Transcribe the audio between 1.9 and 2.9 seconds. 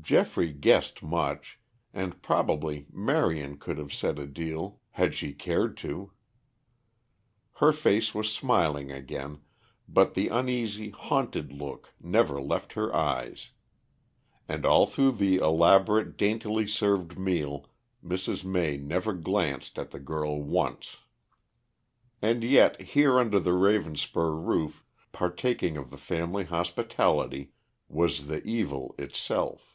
and probably